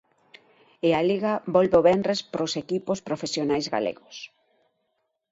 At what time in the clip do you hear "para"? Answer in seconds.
2.31-2.45